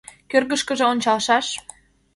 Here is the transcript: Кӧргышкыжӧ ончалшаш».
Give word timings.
Кӧргышкыжӧ 0.29 0.85
ончалшаш». 0.93 1.47